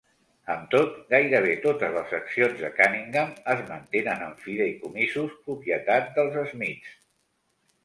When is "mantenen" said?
3.69-4.25